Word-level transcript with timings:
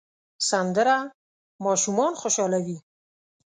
سندره 0.49 0.97
ماشومان 1.65 2.13
خوشحالوي 2.21 2.77